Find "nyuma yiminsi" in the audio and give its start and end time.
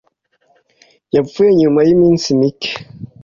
1.59-2.27